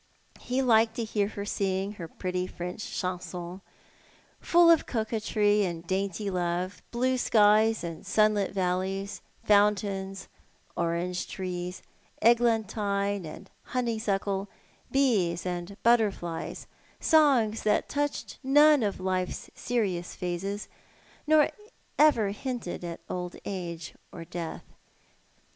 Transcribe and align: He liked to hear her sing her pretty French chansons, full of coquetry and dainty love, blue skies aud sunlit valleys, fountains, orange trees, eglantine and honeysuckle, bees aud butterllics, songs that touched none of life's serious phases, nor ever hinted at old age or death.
He 0.39 0.63
liked 0.63 0.95
to 0.95 1.03
hear 1.03 1.27
her 1.27 1.45
sing 1.45 1.91
her 1.91 2.07
pretty 2.07 2.47
French 2.47 2.81
chansons, 2.99 3.61
full 4.39 4.71
of 4.71 4.87
coquetry 4.87 5.63
and 5.63 5.85
dainty 5.85 6.31
love, 6.31 6.81
blue 6.89 7.19
skies 7.19 7.83
aud 7.83 8.07
sunlit 8.07 8.51
valleys, 8.51 9.21
fountains, 9.43 10.27
orange 10.75 11.27
trees, 11.27 11.83
eglantine 12.19 13.27
and 13.27 13.51
honeysuckle, 13.65 14.49
bees 14.91 15.45
aud 15.45 15.77
butterllics, 15.85 16.65
songs 16.99 17.61
that 17.61 17.87
touched 17.87 18.39
none 18.43 18.81
of 18.81 18.99
life's 18.99 19.51
serious 19.53 20.15
phases, 20.15 20.67
nor 21.27 21.49
ever 21.99 22.29
hinted 22.29 22.83
at 22.83 23.01
old 23.07 23.35
age 23.45 23.93
or 24.11 24.25
death. 24.25 24.63